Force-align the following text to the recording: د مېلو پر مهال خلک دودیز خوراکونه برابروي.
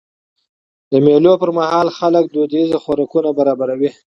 د 0.91 0.93
مېلو 1.05 1.33
پر 1.41 1.49
مهال 1.57 1.87
خلک 1.97 2.23
دودیز 2.35 2.69
خوراکونه 2.83 3.29
برابروي. 3.37 3.89